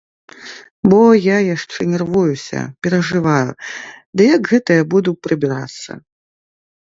[0.91, 3.49] Бо я яшчэ нервуюся, перажываю,
[4.21, 5.91] ды як гэта я буду прыбірацца.